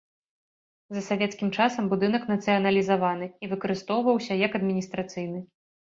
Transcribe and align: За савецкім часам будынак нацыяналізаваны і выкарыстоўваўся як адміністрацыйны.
За 0.95 1.01
савецкім 1.09 1.51
часам 1.59 1.91
будынак 1.91 2.23
нацыяналізаваны 2.33 3.27
і 3.45 3.53
выкарыстоўваўся 3.55 4.33
як 4.47 4.51
адміністрацыйны. 4.61 5.39